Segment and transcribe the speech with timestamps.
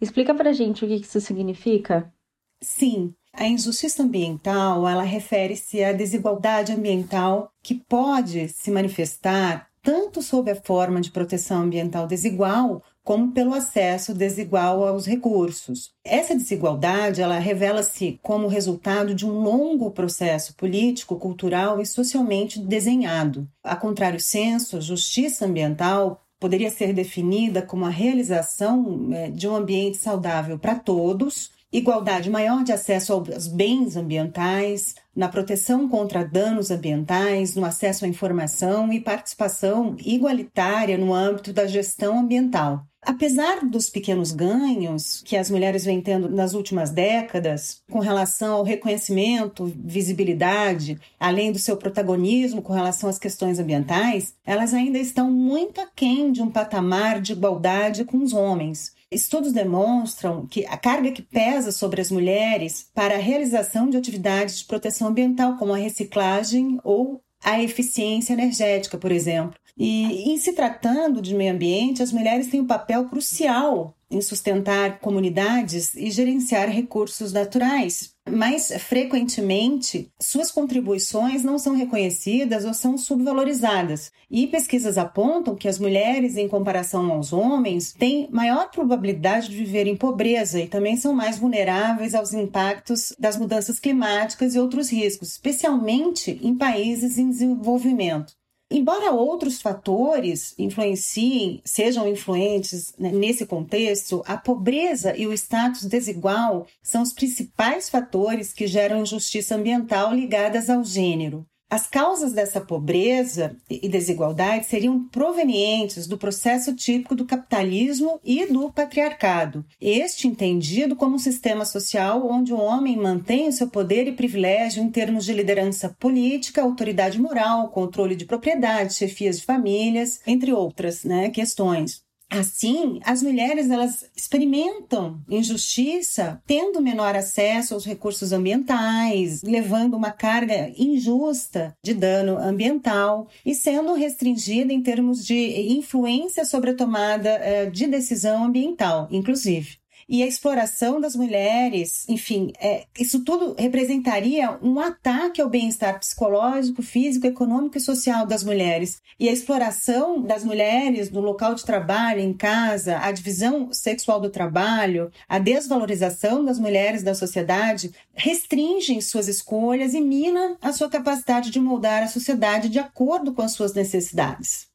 [0.00, 2.12] Explica pra gente o que isso significa?
[2.60, 10.50] Sim, a injustiça ambiental, ela refere-se à desigualdade ambiental que pode se manifestar tanto sob
[10.50, 15.92] a forma de proteção ambiental desigual, como pelo acesso desigual aos recursos.
[16.02, 23.46] Essa desigualdade, ela revela-se como resultado de um longo processo político, cultural e socialmente desenhado.
[23.62, 29.98] A contrário senso, justiça ambiental poderia ser definida como a realização é, de um ambiente
[29.98, 37.56] saudável para todos, igualdade maior de acesso aos bens ambientais, na proteção contra danos ambientais,
[37.56, 42.86] no acesso à informação e participação igualitária no âmbito da gestão ambiental.
[43.06, 48.62] Apesar dos pequenos ganhos que as mulheres vêm tendo nas últimas décadas com relação ao
[48.62, 55.82] reconhecimento, visibilidade, além do seu protagonismo com relação às questões ambientais, elas ainda estão muito
[55.82, 58.94] aquém de um patamar de igualdade com os homens.
[59.10, 64.58] Estudos demonstram que a carga que pesa sobre as mulheres para a realização de atividades
[64.58, 70.52] de proteção ambiental, como a reciclagem ou a eficiência energética, por exemplo, e em se
[70.52, 76.68] tratando de meio ambiente, as mulheres têm um papel crucial em sustentar comunidades e gerenciar
[76.68, 78.14] recursos naturais.
[78.30, 84.12] Mas, frequentemente, suas contribuições não são reconhecidas ou são subvalorizadas.
[84.30, 89.86] E pesquisas apontam que as mulheres, em comparação aos homens, têm maior probabilidade de viver
[89.88, 95.32] em pobreza e também são mais vulneráveis aos impactos das mudanças climáticas e outros riscos,
[95.32, 98.32] especialmente em países em desenvolvimento.
[98.76, 106.66] Embora outros fatores influenciem, sejam influentes né, nesse contexto, a pobreza e o status desigual
[106.82, 111.46] são os principais fatores que geram injustiça ambiental ligadas ao gênero.
[111.74, 118.70] As causas dessa pobreza e desigualdade seriam provenientes do processo típico do capitalismo e do
[118.70, 119.64] patriarcado.
[119.80, 124.84] Este entendido como um sistema social onde o homem mantém o seu poder e privilégio
[124.84, 131.02] em termos de liderança política, autoridade moral, controle de propriedade, chefias de famílias, entre outras
[131.02, 132.03] né, questões.
[132.38, 140.72] Assim, as mulheres elas experimentam injustiça, tendo menor acesso aos recursos ambientais, levando uma carga
[140.76, 147.70] injusta de dano ambiental e sendo restringida em termos de influência sobre a tomada eh,
[147.70, 149.83] de decisão ambiental, inclusive.
[150.08, 156.82] E a exploração das mulheres, enfim, é, isso tudo representaria um ataque ao bem-estar psicológico,
[156.82, 159.00] físico, econômico e social das mulheres.
[159.18, 164.30] E a exploração das mulheres no local de trabalho, em casa, a divisão sexual do
[164.30, 171.50] trabalho, a desvalorização das mulheres da sociedade restringem suas escolhas e mina a sua capacidade
[171.50, 174.68] de moldar a sociedade de acordo com as suas necessidades.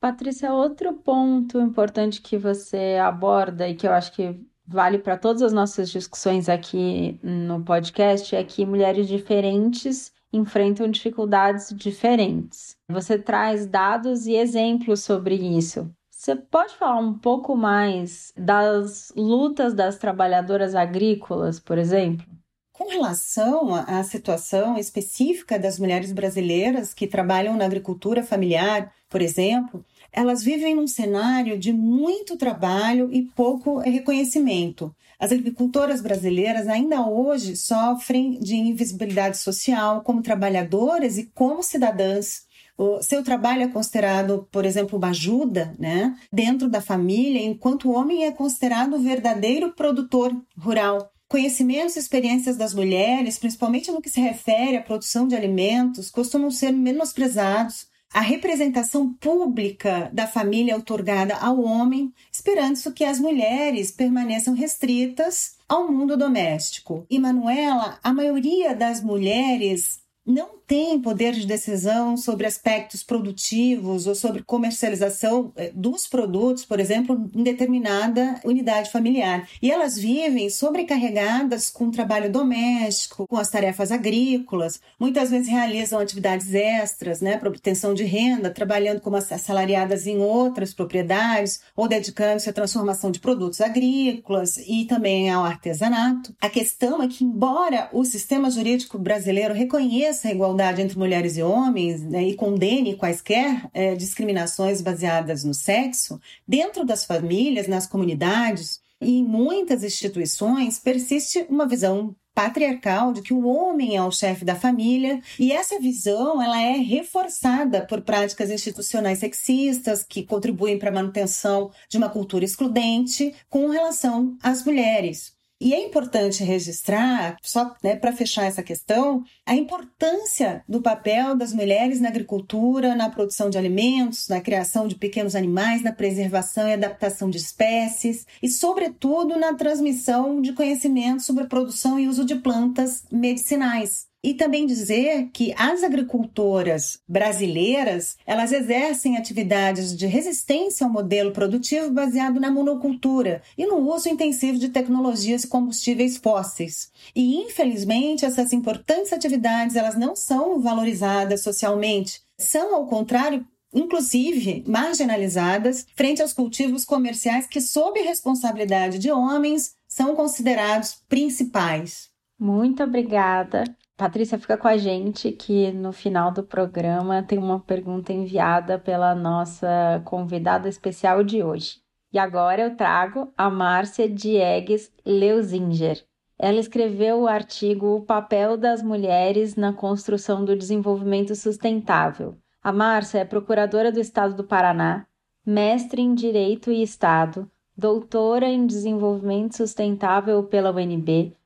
[0.00, 5.42] Patrícia, outro ponto importante que você aborda e que eu acho que vale para todas
[5.42, 12.76] as nossas discussões aqui no podcast é que mulheres diferentes enfrentam dificuldades diferentes.
[12.88, 15.90] Você traz dados e exemplos sobre isso.
[16.10, 22.24] Você pode falar um pouco mais das lutas das trabalhadoras agrícolas, por exemplo?
[22.72, 29.84] Com relação à situação específica das mulheres brasileiras que trabalham na agricultura familiar, por exemplo,
[30.12, 34.94] elas vivem num cenário de muito trabalho e pouco reconhecimento.
[35.18, 42.42] As agricultoras brasileiras ainda hoje sofrem de invisibilidade social como trabalhadoras e como cidadãs.
[42.76, 47.94] O seu trabalho é considerado, por exemplo, uma ajuda né, dentro da família, enquanto o
[47.94, 51.12] homem é considerado o verdadeiro produtor rural.
[51.28, 56.50] Conhecimentos e experiências das mulheres, principalmente no que se refere à produção de alimentos, costumam
[56.50, 64.54] ser menosprezados a representação pública da família otorgada ao homem, esperando que as mulheres permaneçam
[64.54, 67.06] restritas ao mundo doméstico.
[67.08, 74.14] E Manuela, a maioria das mulheres não tem poder de decisão sobre aspectos produtivos ou
[74.14, 79.48] sobre comercialização eh, dos produtos, por exemplo, em determinada unidade familiar.
[79.60, 85.98] E elas vivem sobrecarregadas com o trabalho doméstico, com as tarefas agrícolas, muitas vezes realizam
[85.98, 92.48] atividades extras, né, para obtenção de renda, trabalhando como assalariadas em outras propriedades ou dedicando-se
[92.48, 96.34] à transformação de produtos agrícolas e também ao artesanato.
[96.40, 101.36] A questão é que, embora o sistema jurídico brasileiro reconheça a igualdade igualdade entre mulheres
[101.36, 107.86] e homens né, e condene quaisquer é, discriminações baseadas no sexo, dentro das famílias, nas
[107.86, 114.10] comunidades e em muitas instituições persiste uma visão patriarcal de que o homem é o
[114.10, 120.78] chefe da família e essa visão ela é reforçada por práticas institucionais sexistas que contribuem
[120.78, 125.31] para a manutenção de uma cultura excludente com relação às mulheres.
[125.64, 131.52] E é importante registrar, só né, para fechar essa questão, a importância do papel das
[131.52, 136.72] mulheres na agricultura, na produção de alimentos, na criação de pequenos animais, na preservação e
[136.72, 142.34] adaptação de espécies e, sobretudo, na transmissão de conhecimentos sobre a produção e uso de
[142.34, 144.10] plantas medicinais.
[144.22, 151.90] E também dizer que as agricultoras brasileiras, elas exercem atividades de resistência ao modelo produtivo
[151.90, 156.92] baseado na monocultura e no uso intensivo de tecnologias e combustíveis fósseis.
[157.16, 165.86] E infelizmente, essas importantes atividades, elas não são valorizadas socialmente, são ao contrário inclusive marginalizadas
[165.96, 172.10] frente aos cultivos comerciais que, sob responsabilidade de homens, são considerados principais.
[172.38, 173.64] Muito obrigada.
[174.02, 179.14] Patrícia, fica com a gente que no final do programa tem uma pergunta enviada pela
[179.14, 181.76] nossa convidada especial de hoje.
[182.12, 186.04] E agora eu trago a Márcia Diegues Leuzinger.
[186.36, 192.34] Ela escreveu o artigo O papel das mulheres na construção do desenvolvimento sustentável.
[192.60, 195.06] A Márcia é procuradora do Estado do Paraná,
[195.46, 201.36] mestre em Direito e Estado, doutora em Desenvolvimento Sustentável pela UNB,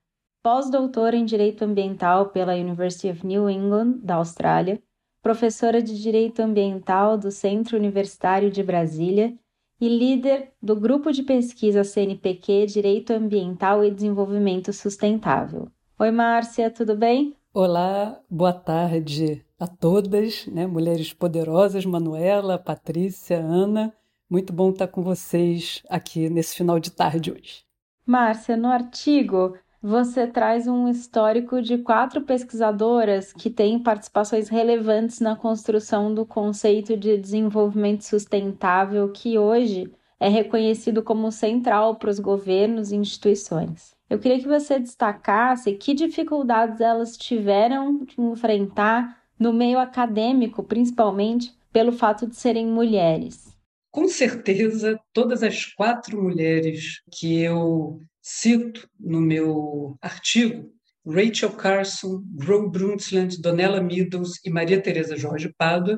[0.47, 4.81] pós-doutora em Direito Ambiental pela University of New England, da Austrália,
[5.21, 9.35] professora de Direito Ambiental do Centro Universitário de Brasília
[9.81, 15.67] e líder do grupo de pesquisa CNPq Direito Ambiental e Desenvolvimento Sustentável.
[15.99, 17.35] Oi, Márcia, tudo bem?
[17.53, 20.65] Olá, boa tarde a todas, né?
[20.65, 23.93] mulheres poderosas, Manuela, Patrícia, Ana.
[24.31, 27.67] Muito bom estar com vocês aqui nesse final de tarde hoje.
[28.07, 35.37] Márcia, no artigo você traz um histórico de quatro pesquisadoras que têm participações relevantes na
[35.37, 39.89] construção do conceito de desenvolvimento sustentável, que hoje
[40.19, 43.95] é reconhecido como central para os governos e instituições.
[44.11, 51.55] Eu queria que você destacasse que dificuldades elas tiveram de enfrentar no meio acadêmico, principalmente
[51.73, 53.55] pelo fato de serem mulheres.
[53.93, 60.69] Com certeza, todas as quatro mulheres que eu cito no meu artigo,
[61.07, 65.97] Rachel Carson, Gro Brundtland, Donella Meadows e Maria Teresa Jorge Pádua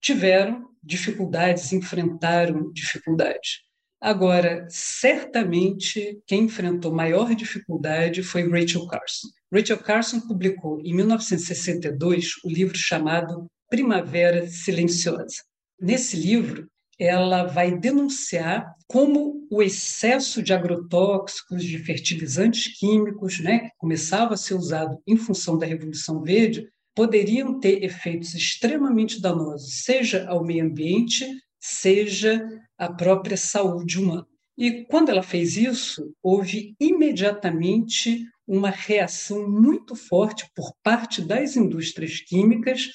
[0.00, 3.60] tiveram dificuldades, enfrentaram dificuldades.
[4.00, 9.28] Agora, certamente, quem enfrentou maior dificuldade foi Rachel Carson.
[9.52, 15.44] Rachel Carson publicou em 1962 o livro chamado Primavera Silenciosa.
[15.80, 16.68] Nesse livro,
[16.98, 24.36] ela vai denunciar como o excesso de agrotóxicos, de fertilizantes químicos, né, que começava a
[24.36, 30.64] ser usado em função da Revolução Verde, poderiam ter efeitos extremamente danosos, seja ao meio
[30.64, 31.24] ambiente,
[31.60, 32.44] seja
[32.76, 34.26] à própria saúde humana.
[34.56, 42.18] E quando ela fez isso, houve imediatamente uma reação muito forte por parte das indústrias
[42.20, 42.88] químicas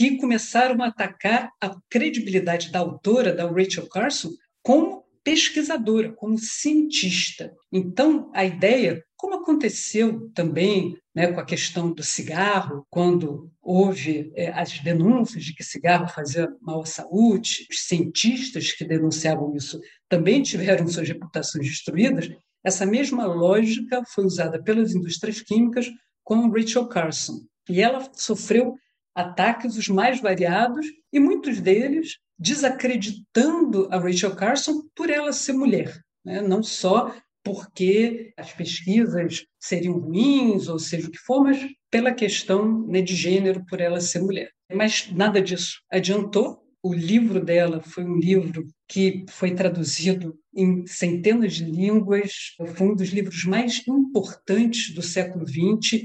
[0.00, 4.30] que começaram a atacar a credibilidade da autora, da Rachel Carson,
[4.62, 7.52] como pesquisadora, como cientista.
[7.70, 14.48] Então, a ideia, como aconteceu também né, com a questão do cigarro, quando houve é,
[14.48, 19.78] as denúncias de que cigarro fazia mal à saúde, os cientistas que denunciavam isso
[20.08, 22.30] também tiveram suas reputações destruídas,
[22.64, 25.90] essa mesma lógica foi usada pelas indústrias químicas
[26.24, 27.42] com Rachel Carson.
[27.68, 28.78] E ela sofreu
[29.14, 36.00] ataques os mais variados e muitos deles desacreditando a Rachel Carson por ela ser mulher,
[36.24, 36.40] né?
[36.40, 37.14] não só
[37.44, 43.14] porque as pesquisas seriam ruins, ou seja o que for, mas pela questão né, de
[43.14, 44.50] gênero, por ela ser mulher.
[44.72, 46.60] Mas nada disso adiantou.
[46.82, 52.94] O livro dela foi um livro que foi traduzido em centenas de línguas, foi um
[52.94, 56.04] dos livros mais importantes do século XX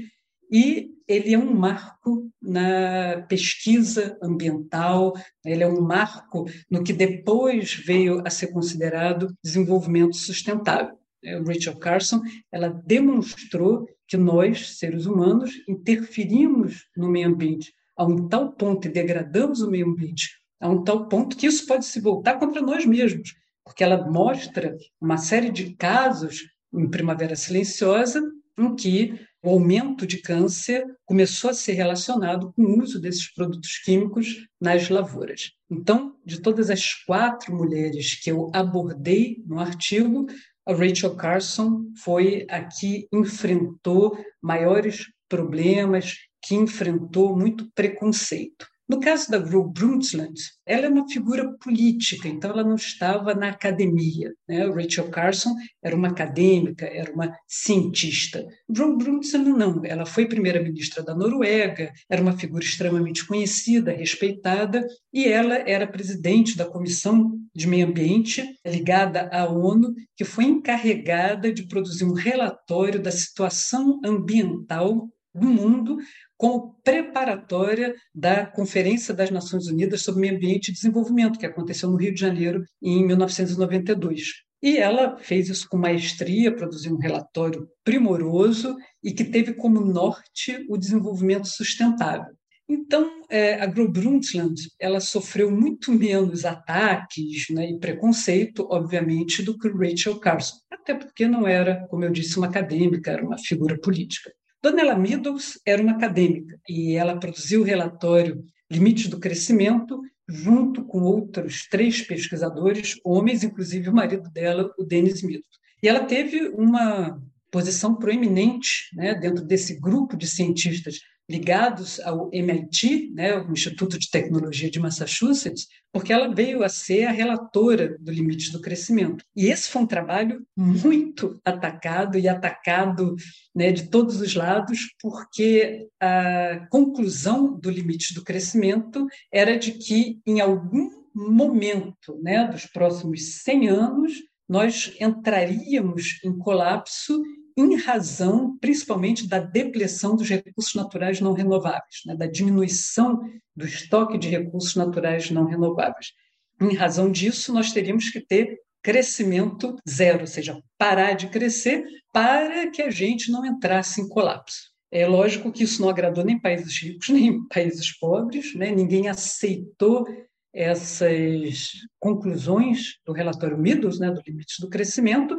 [0.50, 7.74] e ele é um marco na pesquisa ambiental, ele é um marco no que depois
[7.74, 10.96] veio a ser considerado desenvolvimento sustentável.
[11.22, 12.20] É, Rachel Carson,
[12.52, 18.90] ela demonstrou que nós, seres humanos, interferimos no meio ambiente a um tal ponto e
[18.90, 22.86] degradamos o meio ambiente a um tal ponto que isso pode se voltar contra nós
[22.86, 23.34] mesmos,
[23.64, 28.22] porque ela mostra uma série de casos em Primavera Silenciosa
[28.58, 33.78] em que o aumento de câncer começou a ser relacionado com o uso desses produtos
[33.78, 35.52] químicos nas lavouras.
[35.70, 40.26] Então, de todas as quatro mulheres que eu abordei no artigo,
[40.66, 48.66] a Rachel Carson foi a que enfrentou maiores problemas, que enfrentou muito preconceito.
[48.88, 53.48] No caso da Gro Brundtland, ela é uma figura política, então ela não estava na
[53.48, 54.32] academia.
[54.48, 54.64] Né?
[54.66, 58.46] Rachel Carson era uma acadêmica, era uma cientista.
[58.68, 65.24] Gro Brundtland não, ela foi primeira-ministra da Noruega, era uma figura extremamente conhecida, respeitada, e
[65.24, 71.66] ela era presidente da Comissão de Meio Ambiente, ligada à ONU, que foi encarregada de
[71.66, 75.98] produzir um relatório da situação ambiental do mundo
[76.36, 81.96] como preparatória da Conferência das Nações Unidas sobre Meio Ambiente e Desenvolvimento, que aconteceu no
[81.96, 84.46] Rio de Janeiro em 1992.
[84.62, 90.64] E ela fez isso com maestria, produziu um relatório primoroso e que teve como norte
[90.68, 92.34] o desenvolvimento sustentável.
[92.68, 99.68] Então, é, a Grobrundtland ela sofreu muito menos ataques né, e preconceito, obviamente, do que
[99.68, 104.32] Rachel Carson, até porque não era, como eu disse, uma acadêmica, era uma figura política.
[104.66, 111.02] Donella Meadows era uma acadêmica e ela produziu o relatório Limites do Crescimento junto com
[111.02, 115.46] outros três pesquisadores, homens, inclusive o marido dela, o Dennis Meadows.
[115.80, 117.16] E ela teve uma
[117.48, 124.10] posição proeminente né, dentro desse grupo de cientistas ligados ao MIT, né, o Instituto de
[124.10, 129.24] Tecnologia de Massachusetts, porque ela veio a ser a relatora do limite do crescimento.
[129.34, 133.16] E esse foi um trabalho muito atacado e atacado
[133.54, 140.20] né, de todos os lados, porque a conclusão do limite do crescimento era de que,
[140.26, 144.12] em algum momento né, dos próximos 100 anos,
[144.48, 147.20] nós entraríamos em colapso
[147.56, 153.20] em razão, principalmente, da depressão dos recursos naturais não renováveis, né, da diminuição
[153.54, 156.12] do estoque de recursos naturais não renováveis.
[156.60, 162.70] Em razão disso, nós teríamos que ter crescimento zero, ou seja, parar de crescer para
[162.70, 164.70] que a gente não entrasse em colapso.
[164.90, 168.70] É lógico que isso não agradou nem países ricos, nem países pobres, né?
[168.70, 170.06] ninguém aceitou
[170.54, 175.36] essas conclusões do relatório Meadows, né, do limite do crescimento,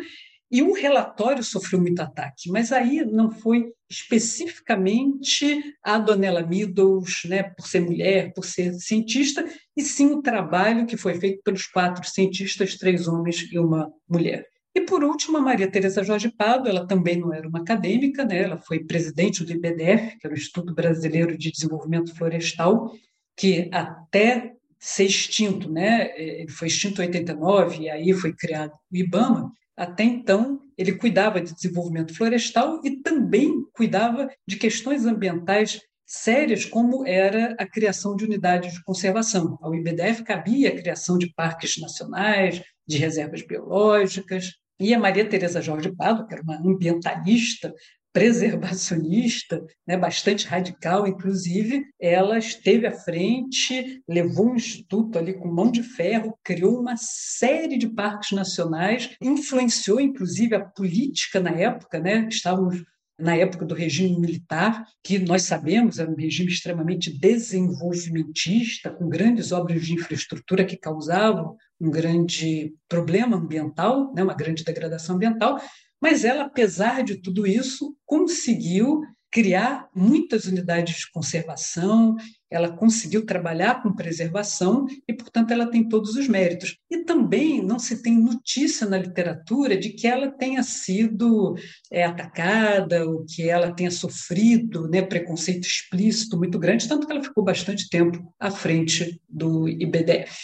[0.49, 7.43] e o relatório sofreu muito ataque, mas aí não foi especificamente a Donella Meadows, né,
[7.43, 12.07] por ser mulher, por ser cientista, e sim o trabalho que foi feito pelos quatro
[12.09, 14.45] cientistas, três homens e uma mulher.
[14.75, 18.43] E por último, a Maria Teresa Jorge Pado, ela também não era uma acadêmica, né?
[18.43, 22.93] ela foi presidente do IBDF, que era o Instituto Brasileiro de Desenvolvimento Florestal,
[23.35, 26.11] que até ser extinto, né?
[26.15, 29.51] Ele foi extinto em 89 e aí foi criado o IBAMA.
[29.77, 37.05] Até então, ele cuidava de desenvolvimento florestal e também cuidava de questões ambientais sérias, como
[37.05, 39.57] era a criação de unidades de conservação.
[39.61, 45.61] Ao IBDF cabia a criação de parques nacionais, de reservas biológicas, e a Maria Teresa
[45.61, 47.73] Jorge Pado, que era uma ambientalista
[48.13, 55.69] preservacionista, né, bastante radical, inclusive, ela esteve à frente, levou um instituto ali com mão
[55.69, 62.27] de ferro, criou uma série de parques nacionais, influenciou inclusive a política na época, né?
[62.29, 62.83] Estávamos
[63.19, 69.51] na época do regime militar, que nós sabemos era um regime extremamente desenvolvimentista, com grandes
[69.51, 75.59] obras de infraestrutura que causavam um grande problema ambiental, né, uma grande degradação ambiental,
[76.01, 79.01] mas ela, apesar de tudo isso, conseguiu
[79.31, 82.15] criar muitas unidades de conservação,
[82.49, 86.77] ela conseguiu trabalhar com preservação e, portanto, ela tem todos os méritos.
[86.89, 91.55] E também não se tem notícia na literatura de que ela tenha sido
[91.91, 97.23] é, atacada ou que ela tenha sofrido né, preconceito explícito muito grande, tanto que ela
[97.23, 100.35] ficou bastante tempo à frente do IBDF.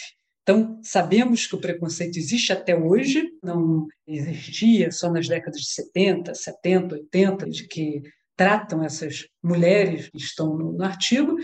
[0.44, 6.34] Então, sabemos que o preconceito existe até hoje, não existia só nas décadas de 70,
[6.34, 8.02] 70, 80, de que
[8.36, 11.34] tratam essas mulheres que estão no, no artigo.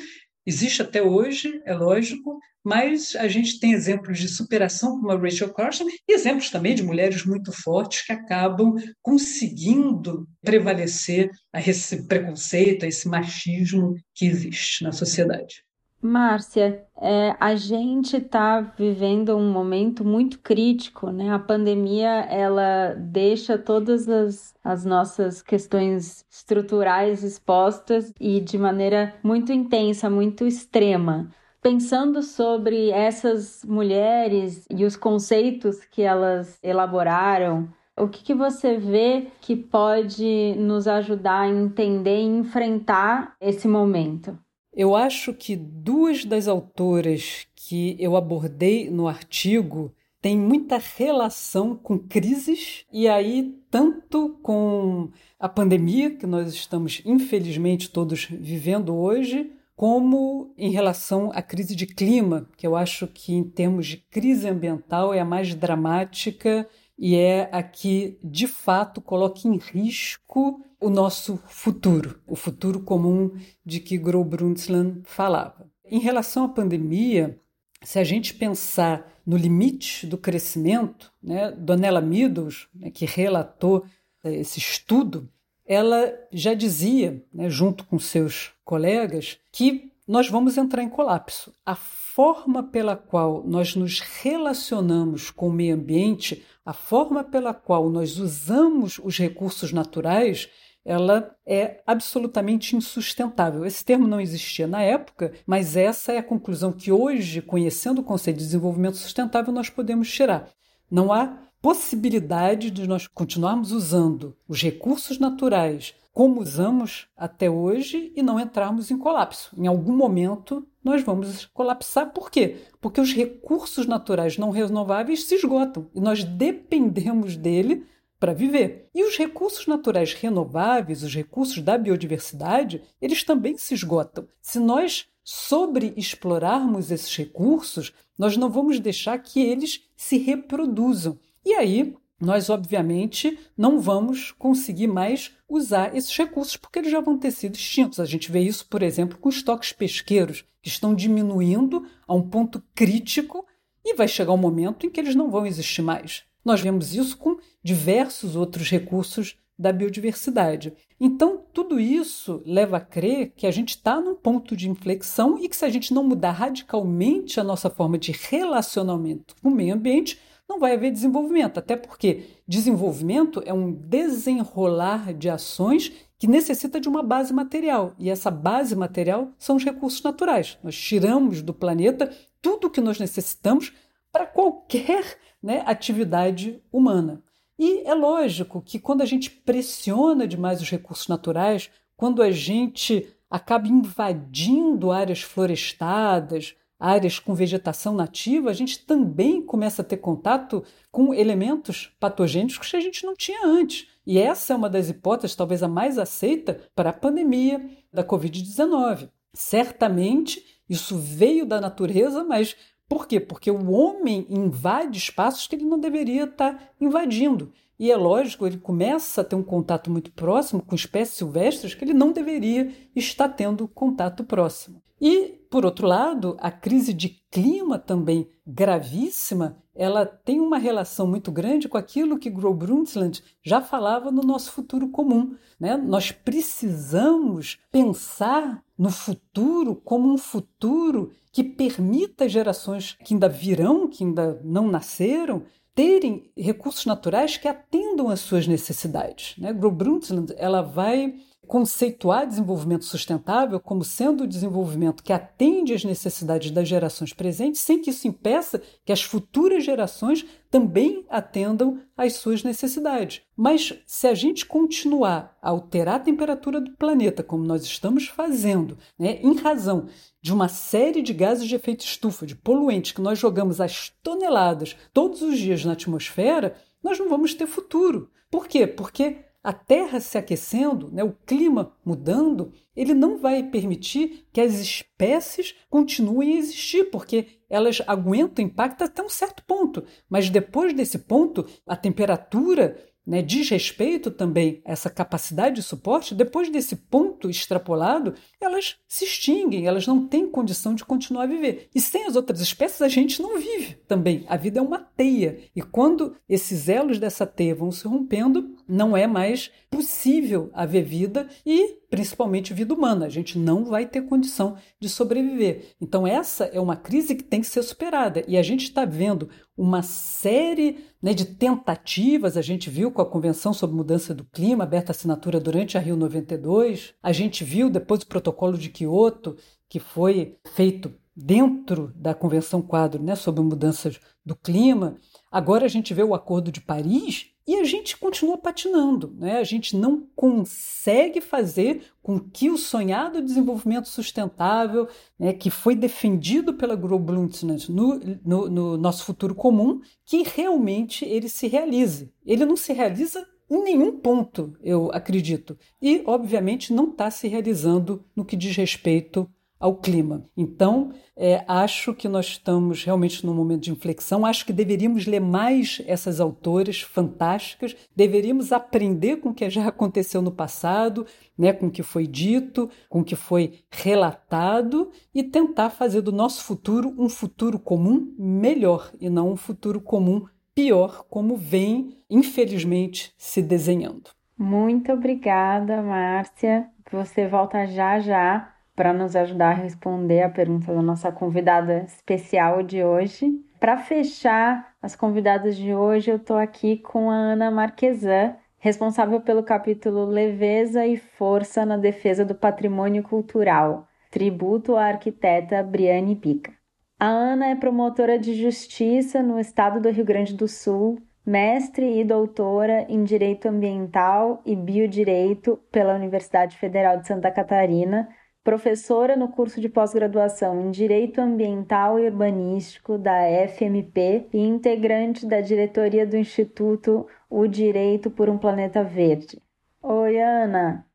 [0.47, 5.55] Existe até hoje, é lógico, mas a gente tem exemplos de superação, como a Rachel
[5.55, 12.85] Carson, e exemplos também de mulheres muito fortes que acabam conseguindo prevalecer a esse preconceito,
[12.85, 15.63] a esse machismo que existe na sociedade.
[16.03, 21.31] Márcia, é, a gente está vivendo um momento muito crítico, né?
[21.31, 29.53] A pandemia ela deixa todas as, as nossas questões estruturais expostas e de maneira muito
[29.53, 31.31] intensa, muito extrema.
[31.61, 39.27] Pensando sobre essas mulheres e os conceitos que elas elaboraram, o que, que você vê
[39.43, 44.39] que pode nos ajudar a entender e enfrentar esse momento?
[44.73, 51.99] Eu acho que duas das autoras que eu abordei no artigo têm muita relação com
[51.99, 60.53] crises, e aí, tanto com a pandemia, que nós estamos infelizmente todos vivendo hoje, como
[60.59, 65.15] em relação à crise de clima, que eu acho que, em termos de crise ambiental,
[65.15, 66.69] é a mais dramática
[67.01, 73.31] e é a que, de fato, coloca em risco o nosso futuro, o futuro comum
[73.65, 75.67] de que Grobrundsland falava.
[75.83, 77.41] Em relação à pandemia,
[77.83, 83.83] se a gente pensar no limite do crescimento, né, Donella Meadows, né, que relatou
[84.23, 85.27] esse estudo,
[85.65, 91.55] ela já dizia, né, junto com seus colegas, que nós vamos entrar em colapso.
[91.65, 91.75] A
[92.21, 98.19] forma pela qual nós nos relacionamos com o meio ambiente, a forma pela qual nós
[98.19, 100.47] usamos os recursos naturais,
[100.85, 103.65] ela é absolutamente insustentável.
[103.65, 108.05] Esse termo não existia na época, mas essa é a conclusão que hoje, conhecendo o
[108.05, 110.47] conceito de desenvolvimento sustentável, nós podemos tirar.
[110.91, 118.23] Não há possibilidade de nós continuarmos usando os recursos naturais como usamos até hoje e
[118.23, 119.55] não entrarmos em colapso.
[119.57, 122.13] Em algum momento nós vamos colapsar.
[122.13, 122.57] Por quê?
[122.81, 127.87] Porque os recursos naturais não renováveis se esgotam e nós dependemos dele
[128.19, 128.89] para viver.
[128.95, 134.29] E os recursos naturais renováveis, os recursos da biodiversidade, eles também se esgotam.
[134.43, 141.19] Se nós sobreexplorarmos esses recursos, nós não vamos deixar que eles se reproduzam.
[141.45, 147.19] E aí, nós obviamente não vamos conseguir mais usar esses recursos porque eles já vão
[147.19, 147.99] ter sido extintos.
[147.99, 152.63] A gente vê isso, por exemplo, com estoques pesqueiros que estão diminuindo a um ponto
[152.75, 153.47] crítico
[153.83, 156.25] e vai chegar um momento em que eles não vão existir mais.
[156.45, 160.73] Nós vemos isso com diversos outros recursos da biodiversidade.
[160.99, 165.49] Então, tudo isso leva a crer que a gente está num ponto de inflexão e
[165.49, 169.75] que, se a gente não mudar radicalmente a nossa forma de relacionamento com o meio
[169.75, 170.19] ambiente,
[170.51, 171.59] não vai haver desenvolvimento.
[171.59, 177.95] Até porque desenvolvimento é um desenrolar de ações que necessita de uma base material.
[177.97, 180.59] E essa base material são os recursos naturais.
[180.63, 183.73] Nós tiramos do planeta tudo o que nós necessitamos
[184.11, 187.23] para qualquer né, atividade humana.
[187.57, 193.07] E é lógico que quando a gente pressiona demais os recursos naturais, quando a gente
[193.31, 200.65] acaba invadindo áreas florestadas, áreas com vegetação nativa, a gente também começa a ter contato
[200.91, 203.87] com elementos patogênicos que a gente não tinha antes.
[204.07, 209.11] E essa é uma das hipóteses, talvez a mais aceita, para a pandemia da Covid-19.
[209.35, 212.57] Certamente isso veio da natureza, mas
[212.91, 213.21] Por quê?
[213.21, 217.53] Porque o homem invade espaços que ele não deveria estar invadindo.
[217.79, 221.85] E é lógico, ele começa a ter um contato muito próximo com espécies silvestres que
[221.85, 224.83] ele não deveria estar tendo contato próximo.
[225.01, 231.33] E, por outro lado, a crise de clima também gravíssima, ela tem uma relação muito
[231.33, 235.35] grande com aquilo que Gro Brundtland já falava no nosso futuro comum.
[235.59, 235.77] Né?
[235.77, 244.05] Nós precisamos pensar no futuro como um futuro que permita gerações que ainda virão, que
[244.05, 249.35] ainda não nasceram, terem recursos naturais que atendam às suas necessidades.
[249.39, 249.53] Né?
[249.53, 251.15] Gro Brundtland ela vai
[251.51, 257.83] conceituar desenvolvimento sustentável como sendo o desenvolvimento que atende às necessidades das gerações presentes, sem
[257.83, 263.23] que isso impeça que as futuras gerações também atendam às suas necessidades.
[263.37, 268.79] Mas se a gente continuar a alterar a temperatura do planeta, como nós estamos fazendo,
[268.97, 269.89] né, em razão
[270.23, 274.77] de uma série de gases de efeito estufa, de poluentes que nós jogamos às toneladas
[274.93, 278.09] todos os dias na atmosfera, nós não vamos ter futuro.
[278.31, 278.69] Por quê?
[278.69, 284.55] Porque a Terra se aquecendo, né, o clima mudando, ele não vai permitir que as
[284.55, 289.85] espécies continuem a existir, porque elas aguentam impacto até um certo ponto.
[290.09, 296.15] Mas depois desse ponto, a temperatura né, diz respeito também a essa capacidade de suporte,
[296.15, 301.69] depois desse ponto extrapolado, elas se extinguem, elas não têm condição de continuar a viver.
[301.75, 304.25] E sem as outras espécies, a gente não vive também.
[304.29, 305.39] A vida é uma teia.
[305.55, 311.29] E quando esses elos dessa teia vão se rompendo, não é mais possível haver vida
[311.45, 313.07] e principalmente vida humana.
[313.07, 315.75] A gente não vai ter condição de sobreviver.
[315.81, 318.25] Então, essa é uma crise que tem que ser superada.
[318.29, 322.37] E a gente está vendo uma série né, de tentativas.
[322.37, 325.97] A gente viu com a Convenção sobre Mudança do Clima, aberta assinatura durante a Rio
[325.97, 326.95] 92.
[327.03, 329.37] A gente viu depois o protocolo de Quioto,
[329.69, 334.97] que foi feito dentro da Convenção Quadro né, sobre mudanças do clima.
[335.31, 339.39] Agora a gente vê o Acordo de Paris e a gente continua patinando, né?
[339.39, 344.87] A gente não consegue fazer com que o sonhado desenvolvimento sustentável,
[345.19, 351.29] né, que foi defendido pela Global-Brundtland no, no, no nosso futuro comum, que realmente ele
[351.29, 352.15] se realize.
[352.25, 355.59] Ele não se realiza em nenhum ponto, eu acredito.
[355.83, 359.29] E, obviamente, não está se realizando no que diz respeito
[359.61, 360.25] ao clima.
[360.35, 364.25] Então, é, acho que nós estamos realmente num momento de inflexão.
[364.25, 370.23] Acho que deveríamos ler mais essas autoras fantásticas, deveríamos aprender com o que já aconteceu
[370.23, 375.69] no passado, né, com o que foi dito, com o que foi relatado e tentar
[375.69, 381.37] fazer do nosso futuro um futuro comum melhor e não um futuro comum pior, como
[381.37, 384.11] vem, infelizmente, se desenhando.
[384.39, 386.67] Muito obrigada, Márcia.
[386.91, 392.63] Você volta já já para nos ajudar a responder a pergunta da nossa convidada especial
[392.63, 393.31] de hoje.
[393.59, 399.43] Para fechar as convidadas de hoje, eu estou aqui com a Ana Marquesan, responsável pelo
[399.43, 406.51] capítulo Leveza e Força na Defesa do Patrimônio Cultural, tributo à arquiteta Briane Pica.
[406.99, 412.03] A Ana é promotora de justiça no estado do Rio Grande do Sul, mestre e
[412.03, 418.09] doutora em Direito Ambiental e Biodireito pela Universidade Federal de Santa Catarina,
[418.43, 425.41] professora no curso de pós-graduação em Direito Ambiental e Urbanístico da FMP e integrante da
[425.41, 429.41] diretoria do Instituto O Direito por um Planeta Verde.
[429.83, 430.87] Oi, Ana.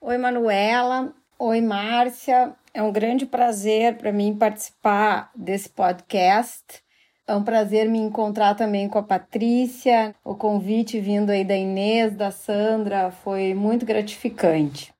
[0.00, 1.14] Oi, Manuela.
[1.38, 2.54] Oi, Márcia.
[2.74, 6.82] É um grande prazer para mim participar desse podcast.
[7.26, 10.14] É um prazer me encontrar também com a Patrícia.
[10.24, 14.92] O convite vindo aí da Inês, da Sandra, foi muito gratificante.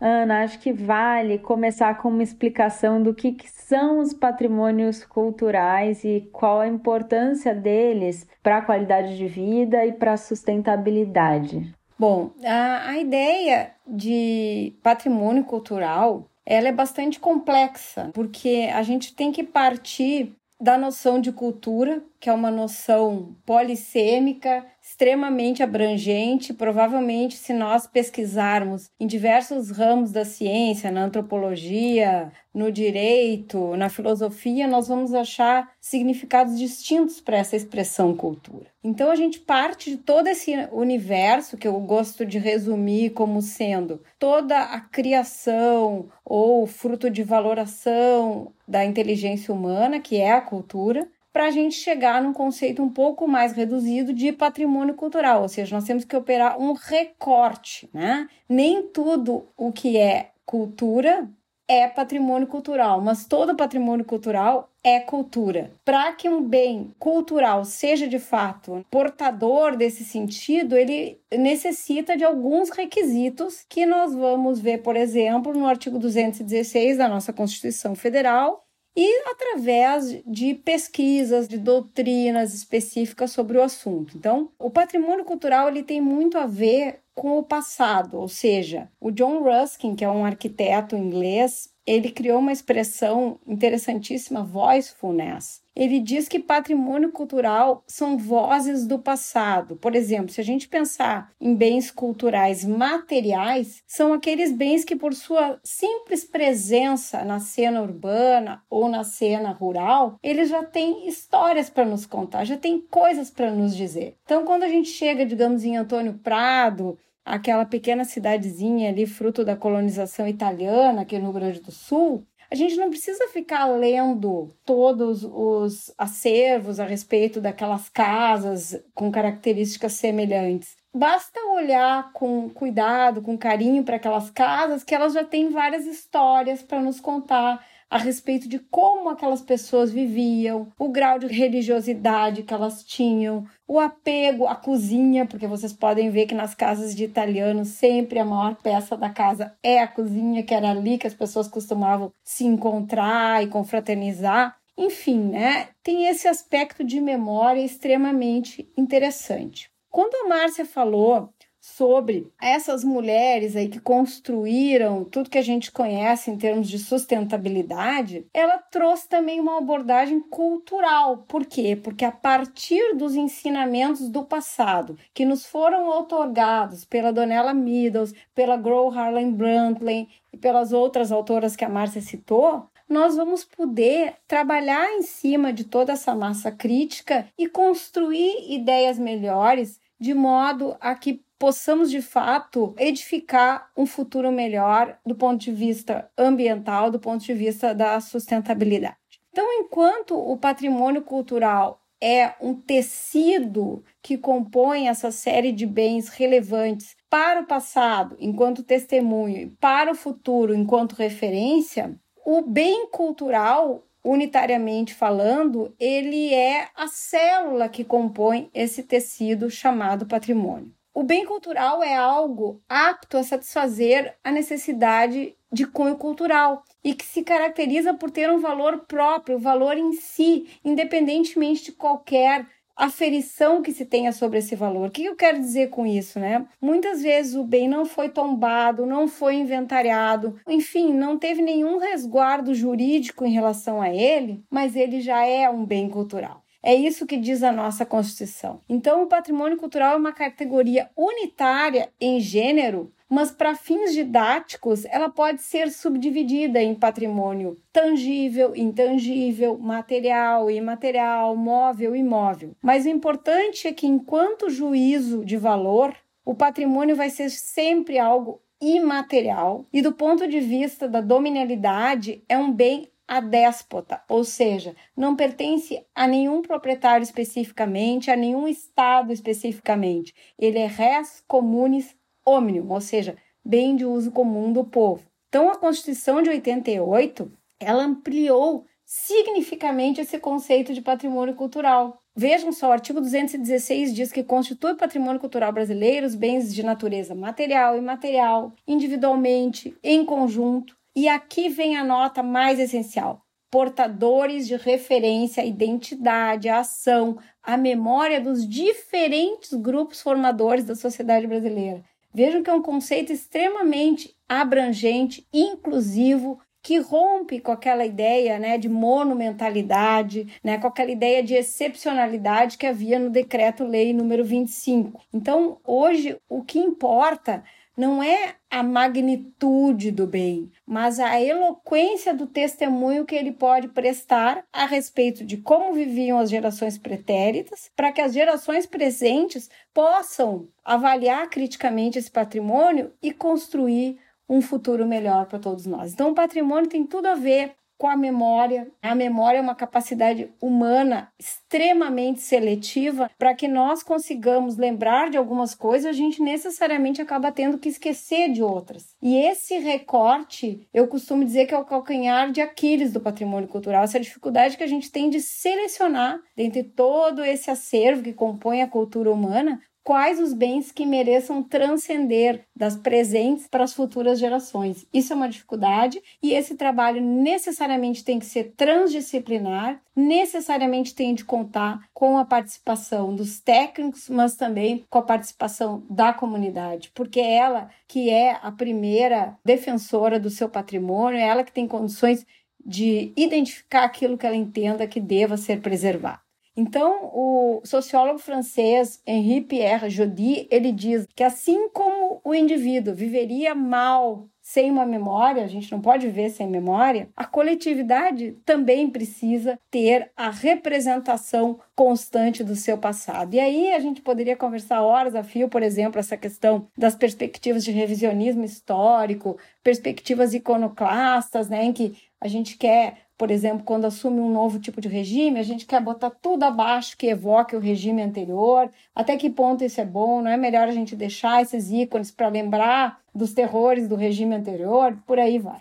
[0.00, 6.02] Ana, acho que vale começar com uma explicação do que, que são os patrimônios culturais
[6.04, 11.74] e qual a importância deles para a qualidade de vida e para a sustentabilidade.
[11.98, 19.30] Bom, a, a ideia de patrimônio cultural ela é bastante complexa, porque a gente tem
[19.30, 26.52] que partir da noção de cultura, que é uma noção polissêmica, extremamente abrangente.
[26.52, 34.66] Provavelmente, se nós pesquisarmos em diversos ramos da ciência, na antropologia, no direito, na filosofia,
[34.66, 38.66] nós vamos achar significados distintos para essa expressão cultura.
[38.82, 44.02] Então, a gente parte de todo esse universo que eu gosto de resumir como sendo
[44.18, 51.46] toda a criação ou fruto de valoração da inteligência humana, que é a cultura, para
[51.46, 55.84] a gente chegar num conceito um pouco mais reduzido de patrimônio cultural, ou seja, nós
[55.84, 58.28] temos que operar um recorte, né?
[58.48, 61.28] Nem tudo o que é cultura
[61.68, 65.70] é patrimônio cultural, mas todo patrimônio cultural é cultura.
[65.84, 72.70] Para que um bem cultural seja de fato portador desse sentido, ele necessita de alguns
[72.70, 78.66] requisitos que nós vamos ver, por exemplo, no artigo 216 da nossa Constituição Federal,
[78.96, 84.16] e através de pesquisas, de doutrinas específicas sobre o assunto.
[84.16, 89.10] Então, o patrimônio cultural ele tem muito a ver com o passado, ou seja, o
[89.10, 95.60] John Ruskin, que é um arquiteto inglês, ele criou uma expressão interessantíssima, voicefulness.
[95.74, 99.76] Ele diz que patrimônio cultural são vozes do passado.
[99.76, 105.14] Por exemplo, se a gente pensar em bens culturais materiais, são aqueles bens que, por
[105.14, 111.84] sua simples presença na cena urbana ou na cena rural, eles já têm histórias para
[111.84, 114.16] nos contar, já têm coisas para nos dizer.
[114.24, 119.56] Então, quando a gente chega, digamos, em Antônio Prado, aquela pequena cidadezinha ali, fruto da
[119.56, 125.22] colonização italiana aqui no Rio Grande do Sul, a gente não precisa ficar lendo todos
[125.24, 130.76] os acervos a respeito daquelas casas com características semelhantes.
[130.92, 136.60] Basta olhar com cuidado, com carinho para aquelas casas, que elas já têm várias histórias
[136.60, 142.54] para nos contar a respeito de como aquelas pessoas viviam, o grau de religiosidade que
[142.54, 147.68] elas tinham, o apego à cozinha, porque vocês podem ver que nas casas de italianos
[147.68, 151.48] sempre a maior peça da casa é a cozinha, que era ali que as pessoas
[151.48, 154.56] costumavam se encontrar e confraternizar.
[154.78, 155.68] Enfim, né?
[155.82, 159.68] Tem esse aspecto de memória extremamente interessante.
[159.90, 161.34] Quando a Márcia falou
[161.76, 168.26] sobre essas mulheres aí que construíram tudo que a gente conhece em termos de sustentabilidade,
[168.34, 171.18] ela trouxe também uma abordagem cultural.
[171.28, 171.76] Por quê?
[171.76, 178.56] Porque a partir dos ensinamentos do passado que nos foram otorgados pela Donella Meadows, pela
[178.56, 184.92] Grow Harlan Brundtland e pelas outras autoras que a Márcia citou, nós vamos poder trabalhar
[184.94, 191.22] em cima de toda essa massa crítica e construir ideias melhores de modo a que
[191.40, 197.32] possamos de fato edificar um futuro melhor do ponto de vista ambiental, do ponto de
[197.32, 198.98] vista da sustentabilidade.
[199.30, 206.94] Então, enquanto o patrimônio cultural é um tecido que compõe essa série de bens relevantes
[207.08, 214.92] para o passado, enquanto testemunho, e para o futuro, enquanto referência, o bem cultural unitariamente
[214.92, 220.72] falando, ele é a célula que compõe esse tecido chamado patrimônio.
[220.92, 227.04] O bem cultural é algo apto a satisfazer a necessidade de cunho cultural e que
[227.04, 233.72] se caracteriza por ter um valor próprio, valor em si, independentemente de qualquer aferição que
[233.72, 234.88] se tenha sobre esse valor.
[234.88, 236.46] O que eu quero dizer com isso, né?
[236.60, 242.54] Muitas vezes o bem não foi tombado, não foi inventariado, enfim, não teve nenhum resguardo
[242.54, 246.42] jurídico em relação a ele, mas ele já é um bem cultural.
[246.62, 248.60] É isso que diz a nossa Constituição.
[248.68, 255.08] Então, o patrimônio cultural é uma categoria unitária em gênero, mas para fins didáticos ela
[255.08, 262.54] pode ser subdividida em patrimônio tangível, intangível, material, imaterial, móvel imóvel.
[262.62, 268.40] Mas o importante é que, enquanto juízo de valor, o patrimônio vai ser sempre algo
[268.60, 274.76] imaterial e, do ponto de vista da dominalidade, é um bem a déspota, ou seja,
[274.96, 280.14] não pertence a nenhum proprietário especificamente, a nenhum estado especificamente.
[280.38, 281.92] Ele é res communis
[282.24, 285.02] omnium, ou seja, bem de uso comum do povo.
[285.28, 292.00] Então, a Constituição de 88, ela ampliou significativamente esse conceito de patrimônio cultural.
[292.14, 297.12] Vejam só, o artigo 216 diz que constitui patrimônio cultural brasileiro os bens de natureza
[297.12, 304.56] material e imaterial, individualmente, em conjunto, e aqui vem a nota mais essencial: portadores de
[304.56, 311.82] referência, identidade, ação, a memória dos diferentes grupos formadores da sociedade brasileira.
[312.12, 318.68] Vejam que é um conceito extremamente abrangente, inclusivo, que rompe com aquela ideia né, de
[318.68, 325.00] monumentalidade, né, com aquela ideia de excepcionalidade que havia no decreto-lei número 25.
[325.12, 327.42] Então, hoje, o que importa
[327.76, 334.44] não é a magnitude do bem, mas a eloquência do testemunho que ele pode prestar
[334.52, 341.30] a respeito de como viviam as gerações pretéritas, para que as gerações presentes possam avaliar
[341.30, 345.92] criticamente esse patrimônio e construir um futuro melhor para todos nós.
[345.92, 348.70] Então, o patrimônio tem tudo a ver com a memória.
[348.82, 355.54] A memória é uma capacidade humana extremamente seletiva para que nós consigamos lembrar de algumas
[355.54, 358.94] coisas, a gente necessariamente acaba tendo que esquecer de outras.
[359.00, 363.84] E esse recorte, eu costumo dizer que é o calcanhar de Aquiles do patrimônio cultural,
[363.84, 368.68] essa dificuldade que a gente tem de selecionar dentre todo esse acervo que compõe a
[368.68, 369.58] cultura humana,
[369.90, 374.86] quais os bens que mereçam transcender das presentes para as futuras gerações.
[374.94, 381.24] Isso é uma dificuldade e esse trabalho necessariamente tem que ser transdisciplinar, necessariamente tem de
[381.24, 387.34] contar com a participação dos técnicos, mas também com a participação da comunidade, porque é
[387.34, 392.24] ela que é a primeira defensora do seu patrimônio, é ela que tem condições
[392.64, 396.29] de identificar aquilo que ela entenda que deva ser preservado.
[396.56, 403.54] Então, o sociólogo francês Henri Pierre Jody, ele diz que assim como o indivíduo viveria
[403.54, 409.56] mal sem uma memória, a gente não pode ver sem memória, a coletividade também precisa
[409.70, 413.32] ter a representação constante do seu passado.
[413.34, 417.62] E aí a gente poderia conversar horas a fio, por exemplo, essa questão das perspectivas
[417.62, 424.18] de revisionismo histórico, perspectivas iconoclastas, né, em que a gente quer por exemplo, quando assume
[424.18, 428.00] um novo tipo de regime, a gente quer botar tudo abaixo que evoque o regime
[428.00, 428.70] anterior.
[428.94, 430.22] Até que ponto isso é bom?
[430.22, 434.96] Não é melhor a gente deixar esses ícones para lembrar dos terrores do regime anterior?
[435.06, 435.60] Por aí vai.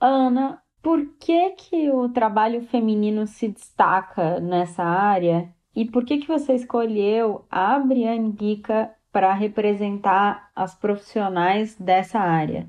[0.00, 5.52] Ana, por que que o trabalho feminino se destaca nessa área?
[5.76, 12.66] E por que que você escolheu a Briane Bica para representar as profissionais dessa área?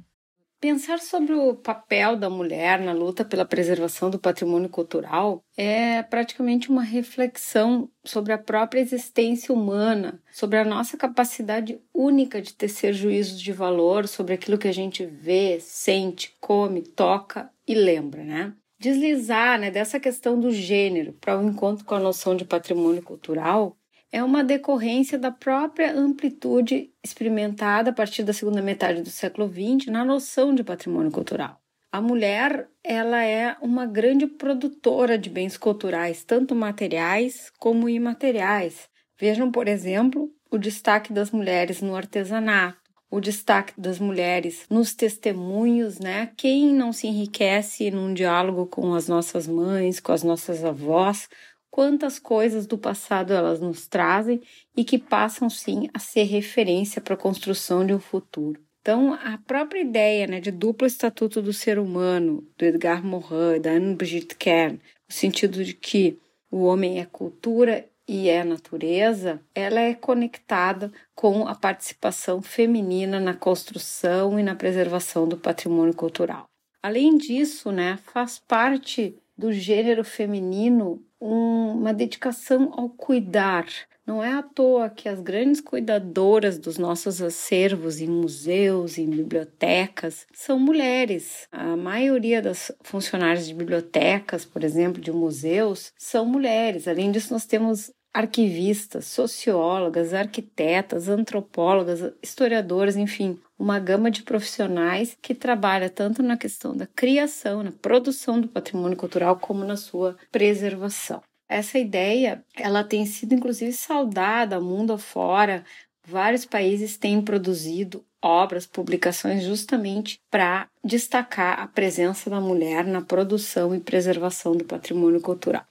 [0.60, 6.70] Pensar sobre o papel da mulher na luta pela preservação do patrimônio cultural é praticamente
[6.70, 13.40] uma reflexão sobre a própria existência humana, sobre a nossa capacidade única de tecer juízos
[13.40, 18.54] de valor sobre aquilo que a gente vê, sente, come, toca e lembra, né?
[18.80, 23.02] Deslizar né, dessa questão do gênero para o um encontro com a noção de patrimônio
[23.02, 23.78] cultural
[24.16, 29.88] é uma decorrência da própria amplitude experimentada a partir da segunda metade do século XX
[29.92, 31.60] na noção de patrimônio cultural.
[31.92, 38.88] A mulher, ela é uma grande produtora de bens culturais, tanto materiais como imateriais.
[39.20, 42.80] Vejam, por exemplo, o destaque das mulheres no artesanato,
[43.12, 46.32] o destaque das mulheres nos testemunhos, né?
[46.38, 51.28] Quem não se enriquece num diálogo com as nossas mães, com as nossas avós,
[51.76, 54.42] quantas coisas do passado elas nos trazem
[54.78, 58.64] e que passam sim a ser referência para a construção de um futuro.
[58.80, 63.72] Então, a própria ideia né, de duplo estatuto do ser humano, do Edgar Morin, da
[63.72, 66.18] Anne-Brigitte Kern, no sentido de que
[66.50, 73.34] o homem é cultura e é natureza, ela é conectada com a participação feminina na
[73.34, 76.46] construção e na preservação do patrimônio cultural.
[76.82, 83.66] Além disso, né, faz parte do gênero feminino um, uma dedicação ao cuidar.
[84.06, 90.28] Não é à toa que as grandes cuidadoras dos nossos acervos em museus, em bibliotecas,
[90.32, 91.48] são mulheres.
[91.52, 96.88] A maioria das funcionárias de bibliotecas, por exemplo, de museus, são mulheres.
[96.88, 105.36] Além disso, nós temos arquivistas, sociólogas, arquitetas, antropólogas, historiadoras, enfim, uma gama de profissionais que
[105.36, 111.22] trabalha tanto na questão da criação, na produção do patrimônio cultural, como na sua preservação.
[111.50, 115.66] Essa ideia, ela tem sido inclusive saudada mundo afora.
[116.08, 123.76] Vários países têm produzido obras, publicações justamente para destacar a presença da mulher na produção
[123.76, 125.66] e preservação do patrimônio cultural.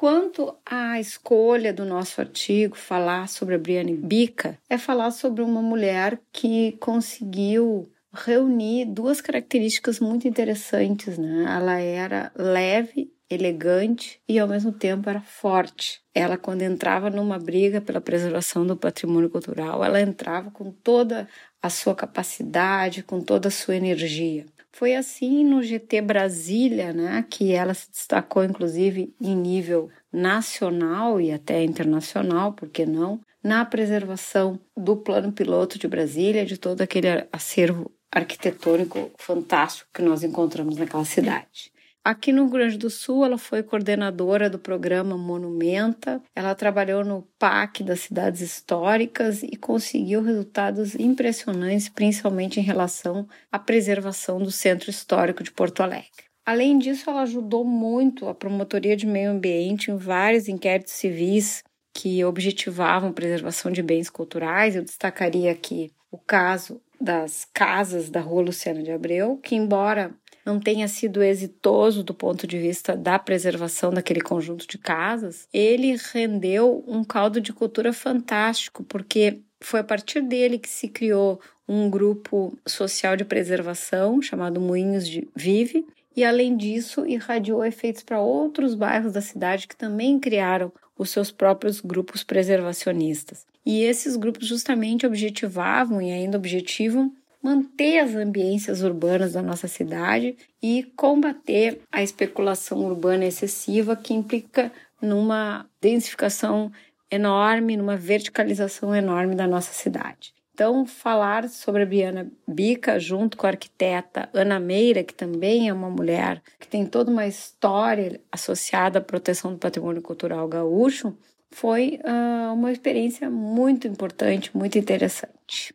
[0.00, 5.60] Quanto à escolha do nosso artigo falar sobre a Briane Bica, é falar sobre uma
[5.60, 11.44] mulher que conseguiu reunir duas características muito interessantes, né?
[11.46, 16.00] Ela era leve, elegante e ao mesmo tempo era forte.
[16.14, 21.28] Ela quando entrava numa briga pela preservação do patrimônio cultural, ela entrava com toda
[21.60, 24.46] a sua capacidade, com toda a sua energia.
[24.72, 31.32] Foi assim no GT Brasília, né, que ela se destacou inclusive em nível nacional e
[31.32, 37.08] até internacional, por que não, na preservação do plano piloto de Brasília, de todo aquele
[37.32, 41.72] acervo arquitetônico fantástico que nós encontramos naquela cidade.
[42.02, 46.22] Aqui no Rio Grande do Sul, ela foi coordenadora do programa Monumenta.
[46.34, 53.58] Ela trabalhou no PAC das cidades históricas e conseguiu resultados impressionantes, principalmente em relação à
[53.58, 56.08] preservação do Centro Histórico de Porto Alegre.
[56.46, 61.62] Além disso, ela ajudou muito a promotoria de meio ambiente em vários inquéritos civis
[61.94, 64.74] que objetivavam preservação de bens culturais.
[64.74, 70.14] Eu destacaria aqui o caso das casas da Rua Luciana de Abreu, que embora
[70.44, 75.96] não tenha sido exitoso do ponto de vista da preservação daquele conjunto de casas, ele
[76.12, 81.88] rendeu um caldo de cultura fantástico, porque foi a partir dele que se criou um
[81.88, 85.86] grupo social de preservação chamado Moinhos de Vive,
[86.16, 91.30] e além disso, irradiou efeitos para outros bairros da cidade que também criaram os seus
[91.30, 93.46] próprios grupos preservacionistas.
[93.64, 97.12] E esses grupos justamente objetivavam e ainda objetivam
[97.42, 104.70] manter as ambiências urbanas da nossa cidade e combater a especulação urbana excessiva que implica
[105.00, 106.70] numa densificação
[107.10, 110.34] enorme, numa verticalização enorme da nossa cidade.
[110.52, 115.72] Então, falar sobre a Biana Bica junto com a arquiteta Ana Meira, que também é
[115.72, 121.16] uma mulher que tem toda uma história associada à proteção do patrimônio cultural gaúcho,
[121.50, 125.74] foi uh, uma experiência muito importante, muito interessante.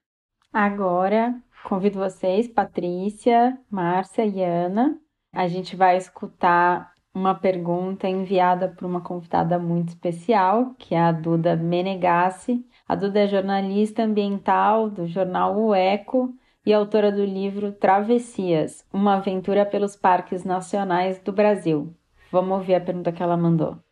[0.54, 1.36] Agora,
[1.66, 4.98] convido vocês, Patrícia, Márcia e Ana.
[5.34, 11.12] A gente vai escutar uma pergunta enviada por uma convidada muito especial, que é a
[11.12, 12.66] Duda Menegassi.
[12.88, 16.34] A Duda é jornalista ambiental do jornal O Eco
[16.66, 21.94] e autora do livro Travessias, uma aventura pelos parques nacionais do Brasil.
[22.32, 23.85] Vamos ouvir a pergunta que ela mandou.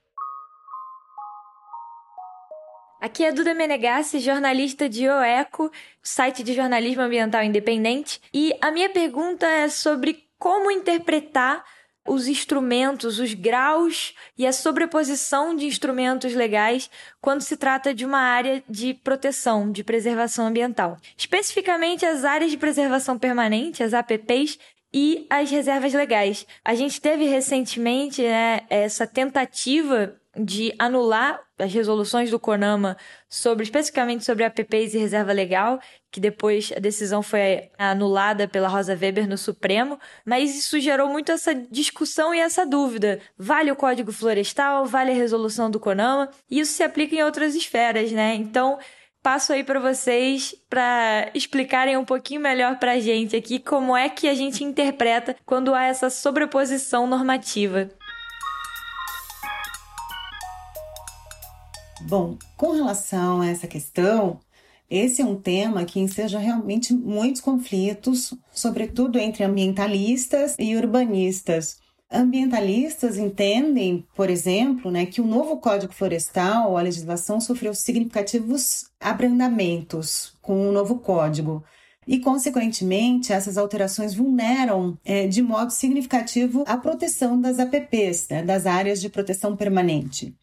[3.04, 5.70] Aqui é Duda Menegassi, jornalista de O Eco,
[6.02, 11.66] site de jornalismo ambiental independente, e a minha pergunta é sobre como interpretar
[12.08, 16.90] os instrumentos, os graus e a sobreposição de instrumentos legais
[17.20, 20.96] quando se trata de uma área de proteção, de preservação ambiental.
[21.18, 24.58] Especificamente as áreas de preservação permanente, as APPs,
[24.94, 26.46] e as reservas legais.
[26.64, 32.98] A gente teve recentemente né, essa tentativa de anular as resoluções do CONAMA
[33.30, 35.80] sobre especificamente sobre APPs e reserva legal,
[36.12, 41.32] que depois a decisão foi anulada pela Rosa Weber no Supremo, mas isso gerou muito
[41.32, 43.20] essa discussão e essa dúvida.
[43.38, 46.30] Vale o Código Florestal, vale a resolução do CONAMA?
[46.50, 48.36] E isso se aplica em outras esferas, né?
[48.36, 48.78] Então,
[49.24, 54.10] passo aí para vocês para explicarem um pouquinho melhor para a gente aqui como é
[54.10, 57.90] que a gente interpreta quando há essa sobreposição normativa.
[62.08, 64.40] Bom, com relação a essa questão,
[64.90, 71.78] esse é um tema que enseja realmente muitos conflitos, sobretudo entre ambientalistas e urbanistas.
[72.12, 80.38] Ambientalistas entendem, por exemplo, né, que o novo Código Florestal, a legislação, sofreu significativos abrandamentos
[80.42, 81.64] com o novo código.
[82.06, 88.68] E, consequentemente, essas alterações vulneram é, de modo significativo a proteção das APPs, né, das
[88.68, 90.36] áreas de proteção permanente.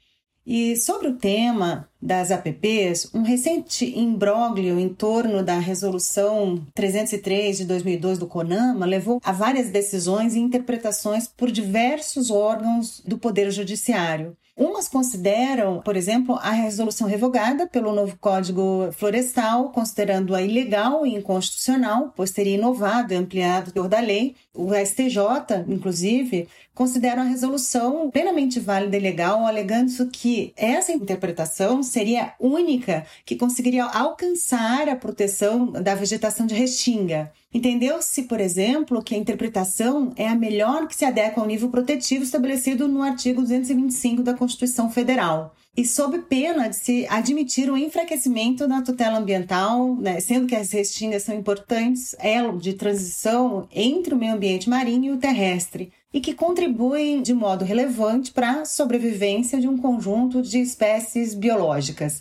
[0.47, 7.65] E sobre o tema das APPs, um recente imbróglio em torno da resolução 303 de
[7.67, 14.37] 2002 do CONAMA levou a várias decisões e interpretações por diversos órgãos do Poder Judiciário.
[14.61, 22.13] Umas consideram, por exemplo, a resolução revogada pelo novo Código Florestal, considerando-a ilegal e inconstitucional,
[22.15, 24.35] pois teria inovado e ampliado o teor da lei.
[24.53, 26.47] O STJ, inclusive,
[26.81, 33.85] considera a resolução plenamente válida e legal, alegando que essa interpretação seria única que conseguiria
[33.85, 37.31] alcançar a proteção da vegetação de restinga.
[37.53, 42.25] Entendeu-se, por exemplo, que a interpretação é a melhor que se adequa ao nível protetivo
[42.25, 45.55] estabelecido no artigo 225 da Constituição Federal.
[45.77, 50.73] E sob pena de se admitir o enfraquecimento da tutela ambiental, né, sendo que as
[50.73, 56.21] restingas são importantes elo de transição entre o meio ambiente marinho e o terrestre, e
[56.21, 62.21] que contribuem de modo relevante para a sobrevivência de um conjunto de espécies biológicas.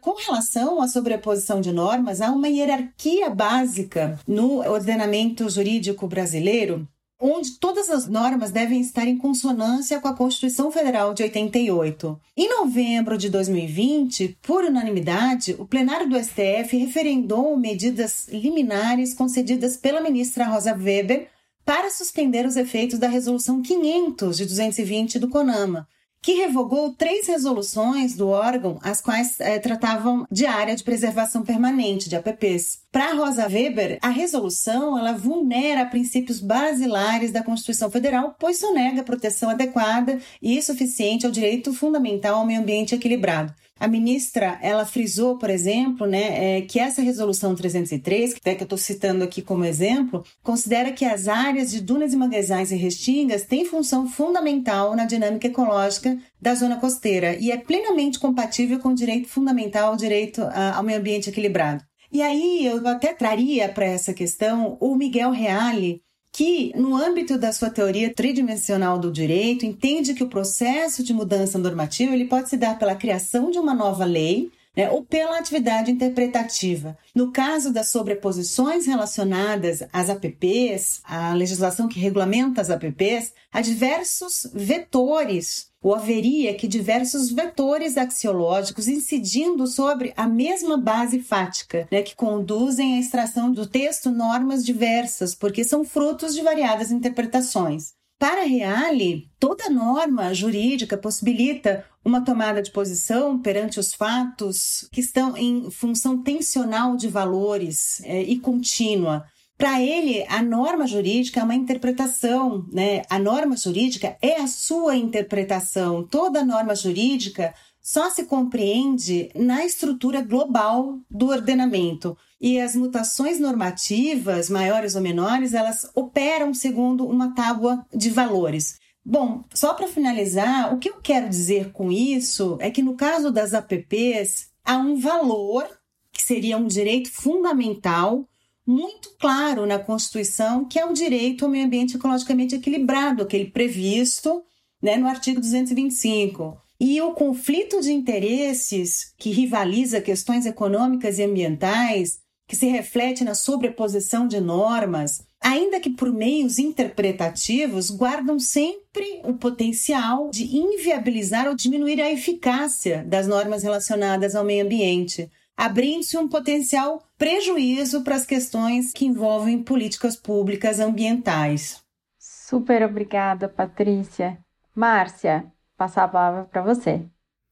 [0.00, 6.88] Com relação à sobreposição de normas, há uma hierarquia básica no ordenamento jurídico brasileiro,
[7.20, 12.18] onde todas as normas devem estar em consonância com a Constituição Federal de 88.
[12.34, 20.00] Em novembro de 2020, por unanimidade, o plenário do STF referendou medidas liminares concedidas pela
[20.00, 21.28] ministra Rosa Weber
[21.64, 25.86] para suspender os efeitos da Resolução 500 de 220 do CONAMA,
[26.22, 32.08] que revogou três resoluções do órgão, as quais é, tratavam de área de preservação permanente,
[32.08, 32.80] de APPs.
[32.92, 39.48] Para Rosa Weber, a resolução ela vulnera princípios basilares da Constituição Federal, pois sonega proteção
[39.50, 43.54] adequada e suficiente ao direito fundamental ao meio ambiente equilibrado.
[43.80, 48.62] A ministra, ela frisou, por exemplo, né, é, que essa resolução 303, que, é que
[48.62, 52.76] eu estou citando aqui como exemplo, considera que as áreas de dunas e manguezais e
[52.76, 58.90] restingas têm função fundamental na dinâmica ecológica da zona costeira e é plenamente compatível com
[58.90, 60.42] o direito fundamental ao direito
[60.74, 61.82] ao meio ambiente equilibrado.
[62.12, 66.02] E aí eu até traria para essa questão o Miguel Reale,
[66.32, 71.58] que, no âmbito da sua teoria tridimensional do direito, entende que o processo de mudança
[71.58, 75.90] normativa ele pode se dar pela criação de uma nova lei, né, ou pela atividade
[75.90, 76.96] interpretativa.
[77.14, 84.48] No caso das sobreposições relacionadas às APPs, a legislação que regulamenta as APPs, há diversos
[84.52, 92.14] vetores ou haveria que diversos vetores axiológicos incidindo sobre a mesma base fática, né, que
[92.14, 97.94] conduzem à extração do texto normas diversas, porque são frutos de variadas interpretações.
[98.20, 105.34] Para Reale, toda norma jurídica possibilita uma tomada de posição perante os fatos que estão
[105.38, 109.24] em função tensional de valores é, e contínua.
[109.56, 113.00] Para ele, a norma jurídica é uma interpretação, né?
[113.08, 116.06] A norma jurídica é a sua interpretação.
[116.06, 122.16] Toda norma jurídica só se compreende na estrutura global do ordenamento.
[122.40, 128.78] E as mutações normativas, maiores ou menores, elas operam segundo uma tábua de valores.
[129.04, 133.30] Bom, só para finalizar, o que eu quero dizer com isso é que no caso
[133.30, 135.66] das APPs, há um valor
[136.12, 138.28] que seria um direito fundamental
[138.66, 144.44] muito claro na Constituição, que é o direito ao meio ambiente ecologicamente equilibrado, aquele previsto
[144.82, 146.56] né, no artigo 225.
[146.80, 153.34] E o conflito de interesses que rivaliza questões econômicas e ambientais, que se reflete na
[153.34, 161.54] sobreposição de normas, ainda que por meios interpretativos, guardam sempre o potencial de inviabilizar ou
[161.54, 168.24] diminuir a eficácia das normas relacionadas ao meio ambiente, abrindo-se um potencial prejuízo para as
[168.24, 171.82] questões que envolvem políticas públicas ambientais.
[172.18, 174.38] Super obrigada, Patrícia.
[174.74, 175.44] Márcia,
[175.80, 177.02] passar a palavra para você.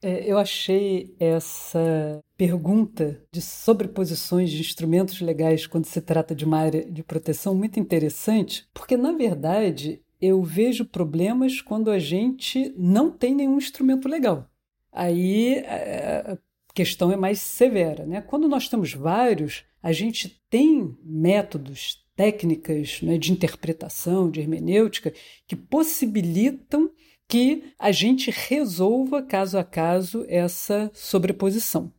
[0.02, 6.58] É, eu achei essa pergunta de sobreposições de instrumentos legais quando se trata de uma
[6.58, 13.10] área de proteção muito interessante, porque, na verdade, eu vejo problemas quando a gente não
[13.10, 14.46] tem nenhum instrumento legal.
[14.92, 16.36] Aí é,
[16.74, 18.04] questão é mais severa.
[18.04, 18.20] Né?
[18.20, 25.14] Quando nós temos vários, a gente tem métodos, técnicas né, de interpretação, de hermenêutica,
[25.46, 26.90] que possibilitam
[27.28, 31.92] que a gente resolva caso a caso essa sobreposição.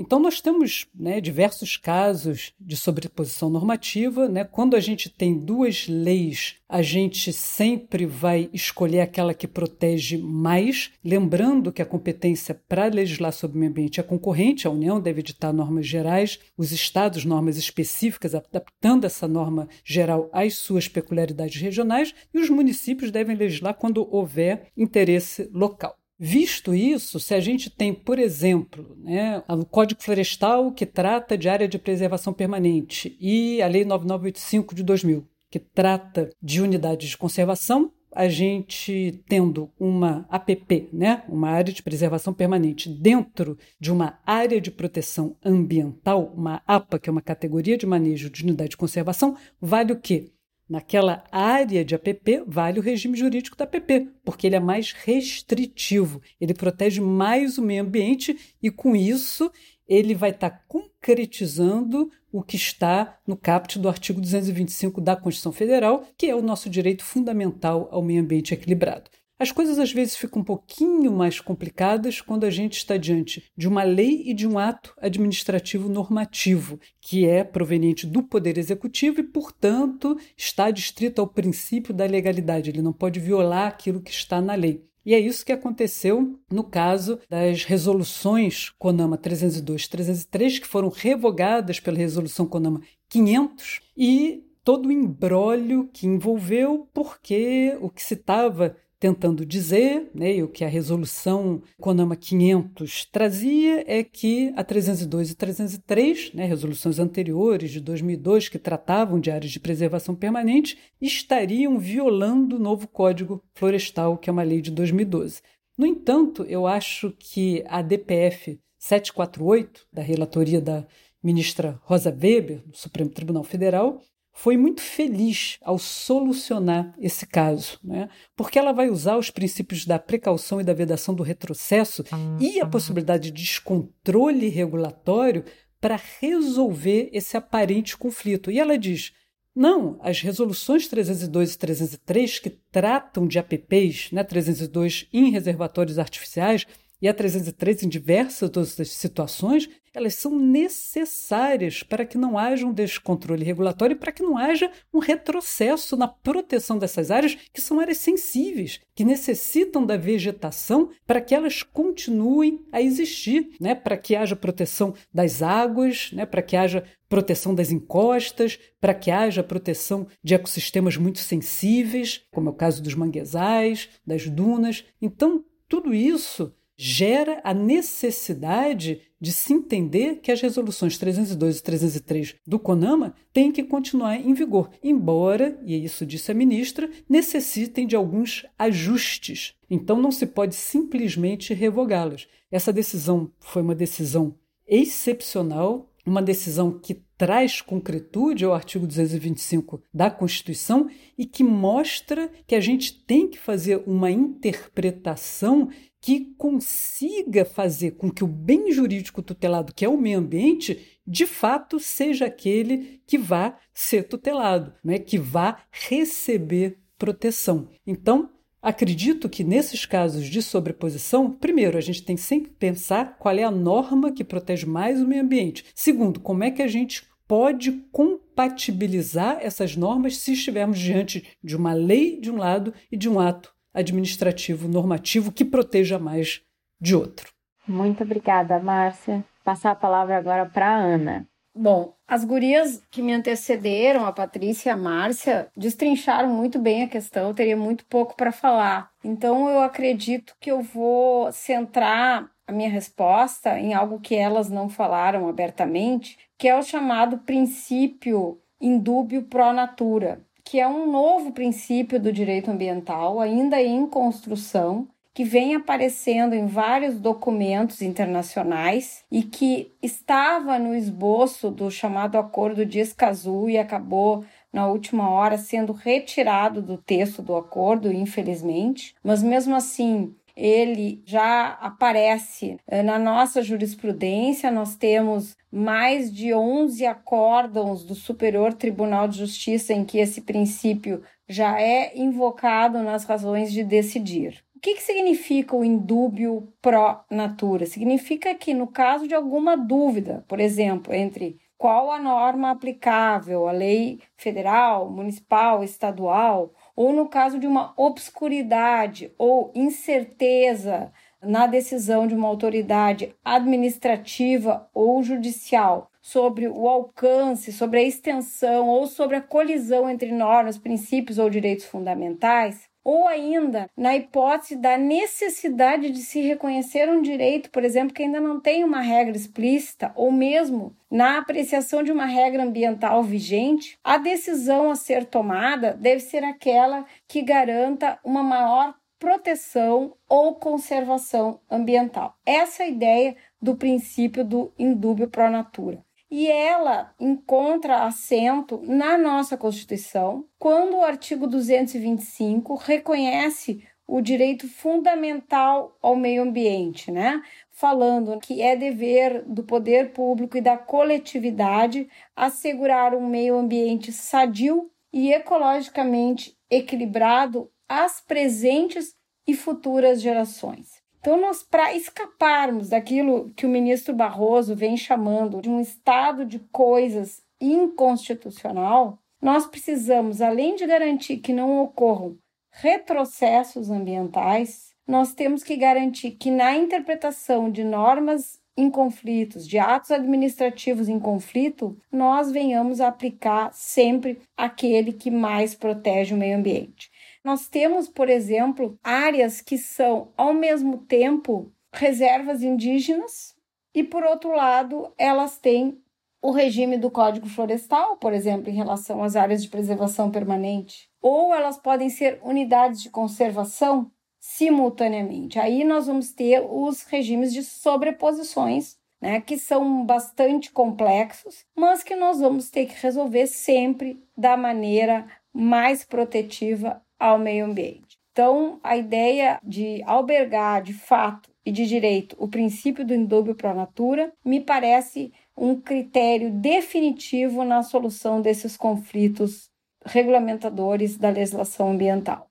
[0.00, 4.30] Então, nós temos né, diversos casos de sobreposição normativa.
[4.30, 4.44] Né?
[4.44, 10.90] Quando a gente tem duas leis, a gente sempre vai escolher aquela que protege mais,
[11.04, 15.20] lembrando que a competência para legislar sobre o meio ambiente é concorrente, a União deve
[15.20, 22.14] editar normas gerais, os estados, normas específicas, adaptando essa norma geral às suas peculiaridades regionais,
[22.32, 25.99] e os municípios devem legislar quando houver interesse local.
[26.22, 31.48] Visto isso, se a gente tem, por exemplo, né, o Código Florestal, que trata de
[31.48, 37.16] área de preservação permanente, e a Lei 9985 de 2000, que trata de unidades de
[37.16, 44.18] conservação, a gente tendo uma APP, né, uma área de preservação permanente, dentro de uma
[44.26, 48.76] área de proteção ambiental, uma APA, que é uma categoria de manejo de unidade de
[48.76, 50.30] conservação, vale o quê?
[50.70, 56.22] Naquela área de APP, vale o regime jurídico da APP, porque ele é mais restritivo,
[56.40, 59.50] ele protege mais o meio ambiente e, com isso,
[59.88, 65.50] ele vai estar tá concretizando o que está no caput do artigo 225 da Constituição
[65.50, 69.10] Federal, que é o nosso direito fundamental ao meio ambiente equilibrado.
[69.40, 73.66] As coisas às vezes ficam um pouquinho mais complicadas quando a gente está diante de
[73.66, 79.24] uma lei e de um ato administrativo normativo, que é proveniente do Poder Executivo e,
[79.24, 82.68] portanto, está distrito ao princípio da legalidade.
[82.68, 84.84] Ele não pode violar aquilo que está na lei.
[85.06, 90.90] E é isso que aconteceu no caso das resoluções CONAMA 302 e 303, que foram
[90.90, 98.12] revogadas pela resolução CONAMA 500, e todo o embrólio que envolveu, porque o que se
[98.12, 104.62] estava tentando dizer, né, e o que a resolução CONAMA 500 trazia é que a
[104.62, 110.76] 302 e 303, né, resoluções anteriores de 2002 que tratavam de áreas de preservação permanente,
[111.00, 115.40] estariam violando o novo Código Florestal, que é uma lei de 2012.
[115.78, 120.86] No entanto, eu acho que a DPF 748, da relatoria da
[121.22, 123.98] ministra Rosa Weber, do Supremo Tribunal Federal,
[124.42, 128.08] foi muito feliz ao solucionar esse caso, né?
[128.34, 132.02] porque ela vai usar os princípios da precaução e da vedação do retrocesso
[132.40, 135.44] e a possibilidade de descontrole regulatório
[135.78, 138.50] para resolver esse aparente conflito.
[138.50, 139.12] E ela diz:
[139.54, 146.66] não, as resoluções 302 e 303 que tratam de APPs, né, 302 em reservatórios artificiais,
[147.00, 152.72] e a 303 em diversas outras situações, elas são necessárias para que não haja um
[152.72, 157.80] descontrole regulatório e para que não haja um retrocesso na proteção dessas áreas, que são
[157.80, 163.74] áreas sensíveis, que necessitam da vegetação para que elas continuem a existir, né?
[163.74, 166.24] para que haja proteção das águas, né?
[166.24, 172.48] para que haja proteção das encostas, para que haja proteção de ecossistemas muito sensíveis, como
[172.48, 174.84] é o caso dos manguezais, das dunas.
[175.02, 182.36] Então, tudo isso gera a necessidade de se entender que as resoluções 302 e 303
[182.46, 187.94] do CONAMA têm que continuar em vigor, embora, e isso disse a ministra, necessitem de
[187.94, 189.52] alguns ajustes.
[189.68, 192.26] Então não se pode simplesmente revogá-las.
[192.50, 194.34] Essa decisão foi uma decisão
[194.66, 202.54] excepcional, uma decisão que traz concretude ao artigo 225 da Constituição e que mostra que
[202.54, 205.68] a gente tem que fazer uma interpretação
[206.00, 211.26] que consiga fazer com que o bem jurídico tutelado, que é o meio ambiente, de
[211.26, 214.98] fato seja aquele que vá ser tutelado, né?
[214.98, 217.68] que vá receber proteção.
[217.86, 218.30] Então,
[218.62, 223.42] acredito que nesses casos de sobreposição, primeiro, a gente tem sempre que pensar qual é
[223.42, 225.66] a norma que protege mais o meio ambiente.
[225.74, 231.72] Segundo, como é que a gente pode compatibilizar essas normas se estivermos diante de uma
[231.72, 236.42] lei de um lado e de um ato administrativo normativo que proteja mais
[236.80, 237.30] de outro.
[237.66, 239.24] Muito obrigada, Márcia.
[239.44, 241.26] Passar a palavra agora para a Ana.
[241.54, 246.88] Bom, as gurias que me antecederam, a Patrícia e a Márcia, destrincharam muito bem a
[246.88, 248.90] questão, eu teria muito pouco para falar.
[249.04, 254.68] Então eu acredito que eu vou centrar a minha resposta em algo que elas não
[254.68, 262.00] falaram abertamente, que é o chamado princípio indúbio pro natura que é um novo princípio
[262.00, 269.72] do direito ambiental, ainda em construção, que vem aparecendo em vários documentos internacionais e que
[269.82, 276.60] estava no esboço do chamado Acordo de Escazú e acabou na última hora sendo retirado
[276.60, 284.50] do texto do acordo, infelizmente, mas mesmo assim ele já aparece eh, na nossa jurisprudência.
[284.50, 291.02] Nós temos mais de 11 acórdãos do Superior Tribunal de Justiça em que esse princípio
[291.28, 294.42] já é invocado nas razões de decidir.
[294.56, 297.66] O que, que significa o indúbio pro natura?
[297.66, 303.52] Significa que, no caso de alguma dúvida, por exemplo, entre qual a norma aplicável, a
[303.52, 310.90] lei federal, municipal, estadual, ou no caso de uma obscuridade ou incerteza
[311.22, 318.86] na decisão de uma autoridade administrativa ou judicial sobre o alcance, sobre a extensão ou
[318.86, 325.92] sobre a colisão entre normas, princípios ou direitos fundamentais, ou ainda na hipótese da necessidade
[325.92, 330.10] de se reconhecer um direito, por exemplo, que ainda não tem uma regra explícita, ou
[330.10, 336.24] mesmo na apreciação de uma regra ambiental vigente, a decisão a ser tomada deve ser
[336.24, 342.16] aquela que garanta uma maior proteção ou conservação ambiental.
[342.26, 345.80] Essa é a ideia do princípio do indúbio pro natura
[346.10, 355.76] e ela encontra assento na nossa Constituição quando o artigo 225 reconhece o direito fundamental
[355.82, 357.20] ao meio ambiente, né?
[357.50, 364.70] Falando que é dever do poder público e da coletividade assegurar um meio ambiente sadio
[364.92, 368.94] e ecologicamente equilibrado às presentes
[369.26, 370.79] e futuras gerações.
[371.00, 376.38] Então, nós, para escaparmos daquilo que o ministro Barroso vem chamando de um estado de
[376.38, 382.16] coisas inconstitucional, nós precisamos, além de garantir que não ocorram
[382.50, 389.90] retrocessos ambientais, nós temos que garantir que na interpretação de normas em conflitos, de atos
[389.90, 396.90] administrativos em conflito, nós venhamos a aplicar sempre aquele que mais protege o meio ambiente.
[397.24, 403.34] Nós temos, por exemplo, áreas que são, ao mesmo tempo, reservas indígenas
[403.74, 405.78] e, por outro lado, elas têm
[406.22, 411.34] o regime do Código Florestal, por exemplo, em relação às áreas de preservação permanente, ou
[411.34, 415.38] elas podem ser unidades de conservação simultaneamente.
[415.38, 421.96] Aí nós vamos ter os regimes de sobreposições, né, que são bastante complexos, mas que
[421.96, 427.98] nós vamos ter que resolver sempre da maneira mais protetiva ao meio ambiente.
[428.12, 433.54] Então, a ideia de albergar de fato e de direito o princípio do indúbio pro
[433.54, 439.48] natura me parece um critério definitivo na solução desses conflitos
[439.84, 442.28] regulamentadores da legislação ambiental.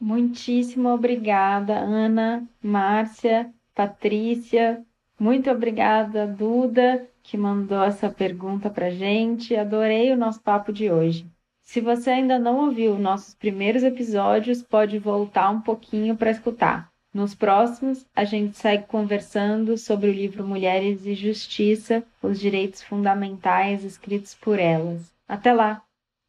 [0.00, 4.82] Muitíssimo obrigada, Ana, Márcia, Patrícia.
[5.18, 9.54] Muito obrigada, Duda, que mandou essa pergunta para gente.
[9.54, 11.30] Adorei o nosso papo de hoje.
[11.70, 16.90] Se você ainda não ouviu nossos primeiros episódios, pode voltar um pouquinho para escutar.
[17.14, 23.84] Nos próximos, a gente segue conversando sobre o livro Mulheres e Justiça, os direitos fundamentais
[23.84, 25.12] escritos por elas.
[25.28, 25.80] Até lá!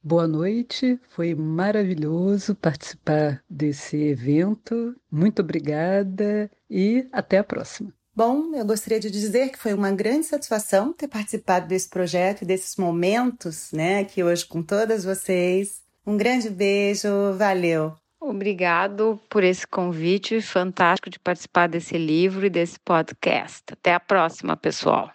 [0.04, 4.96] Boa noite, foi maravilhoso participar desse evento.
[5.12, 7.92] Muito obrigada e até a próxima.
[8.14, 12.46] Bom, eu gostaria de dizer que foi uma grande satisfação ter participado desse projeto e
[12.46, 15.82] desses momentos, né, aqui hoje com todas vocês.
[16.06, 17.08] Um grande beijo,
[17.38, 17.96] valeu.
[18.20, 23.64] Obrigado por esse convite fantástico de participar desse livro e desse podcast.
[23.72, 25.12] Até a próxima, pessoal.